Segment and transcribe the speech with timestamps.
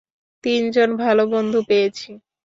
[0.43, 2.09] তিনজন ভালো বন্ধু পেয়েছি।